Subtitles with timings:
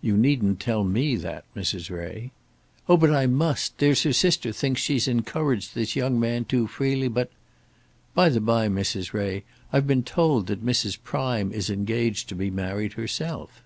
[0.00, 1.88] "You needn't tell me that, Mrs.
[1.88, 2.32] Ray."
[2.88, 2.96] "Oh!
[2.96, 3.78] but I must.
[3.78, 7.30] There's her sister thinks she's encouraged this young man too freely, but"
[8.16, 9.12] "By the by, Mrs.
[9.12, 10.98] Ray, I've been told that Mrs.
[11.04, 13.62] Prime is engaged to be married herself."